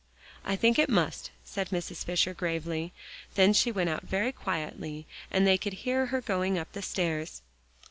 [0.43, 2.03] "I think it must," said Mrs.
[2.03, 2.91] Fisher gravely.
[3.35, 7.43] Then she went out very quietly and they could hear her going up the stairs.